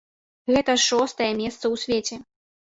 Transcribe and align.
Гэта 0.55 0.75
шостае 0.85 1.27
месца 1.43 1.61
ў 1.61 1.75
свеце. 1.85 2.19